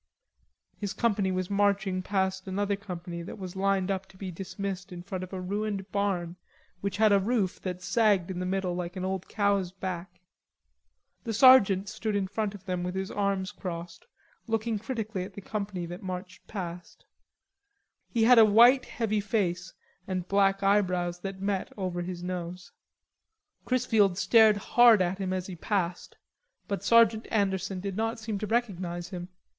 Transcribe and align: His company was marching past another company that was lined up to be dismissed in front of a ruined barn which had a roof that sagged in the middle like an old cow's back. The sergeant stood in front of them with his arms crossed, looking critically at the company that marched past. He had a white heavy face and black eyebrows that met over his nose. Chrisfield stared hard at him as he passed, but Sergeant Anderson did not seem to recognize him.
His 0.79 0.93
company 0.93 1.31
was 1.31 1.51
marching 1.51 2.01
past 2.01 2.47
another 2.47 2.75
company 2.75 3.21
that 3.21 3.37
was 3.37 3.55
lined 3.55 3.91
up 3.91 4.07
to 4.07 4.17
be 4.17 4.31
dismissed 4.31 4.91
in 4.91 5.03
front 5.03 5.23
of 5.23 5.31
a 5.31 5.39
ruined 5.39 5.91
barn 5.91 6.37
which 6.79 6.97
had 6.97 7.11
a 7.11 7.19
roof 7.19 7.61
that 7.61 7.83
sagged 7.83 8.31
in 8.31 8.39
the 8.39 8.45
middle 8.47 8.73
like 8.73 8.95
an 8.95 9.05
old 9.05 9.29
cow's 9.29 9.71
back. 9.71 10.19
The 11.23 11.35
sergeant 11.35 11.87
stood 11.87 12.15
in 12.15 12.25
front 12.25 12.55
of 12.55 12.65
them 12.65 12.81
with 12.81 12.95
his 12.95 13.11
arms 13.11 13.51
crossed, 13.51 14.07
looking 14.47 14.79
critically 14.79 15.23
at 15.23 15.35
the 15.35 15.41
company 15.41 15.85
that 15.85 16.01
marched 16.01 16.47
past. 16.47 17.05
He 18.09 18.23
had 18.23 18.39
a 18.39 18.43
white 18.43 18.85
heavy 18.85 19.19
face 19.21 19.71
and 20.07 20.27
black 20.27 20.63
eyebrows 20.63 21.19
that 21.19 21.43
met 21.43 21.71
over 21.77 22.01
his 22.01 22.23
nose. 22.23 22.71
Chrisfield 23.65 24.17
stared 24.17 24.57
hard 24.57 24.99
at 24.99 25.19
him 25.19 25.31
as 25.31 25.45
he 25.45 25.55
passed, 25.55 26.17
but 26.67 26.83
Sergeant 26.83 27.27
Anderson 27.29 27.79
did 27.79 27.95
not 27.95 28.17
seem 28.19 28.39
to 28.39 28.47
recognize 28.47 29.09
him. 29.09 29.29